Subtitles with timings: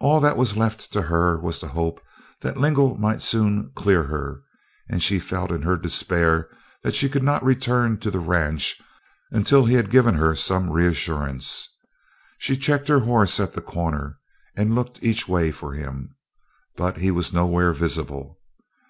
[0.00, 2.00] All that was left to her was the hope
[2.40, 4.40] that Lingle might soon clear her,
[4.88, 6.48] and she felt in her despair
[6.82, 8.80] that she could not return to the ranch
[9.30, 11.68] until he had given her some reassurance.
[12.38, 14.16] She checked her horse at the corner
[14.56, 16.16] and looked each way for him,
[16.76, 18.38] but he was nowhere visible.